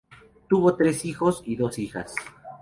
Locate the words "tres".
0.75-1.05